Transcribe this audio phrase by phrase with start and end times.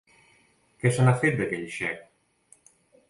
[0.83, 2.03] Què se n'ha fet d'aquell xec?